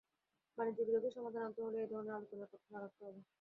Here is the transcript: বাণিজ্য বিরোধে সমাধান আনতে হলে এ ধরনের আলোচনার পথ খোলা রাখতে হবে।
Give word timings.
বাণিজ্য 0.57 0.79
বিরোধে 0.87 1.09
সমাধান 1.11 1.41
আনতে 1.43 1.61
হলে 1.65 1.77
এ 1.79 1.87
ধরনের 1.91 2.17
আলোচনার 2.17 2.49
পথ 2.51 2.61
খোলা 2.63 2.79
রাখতে 2.79 3.01
হবে। 3.07 3.21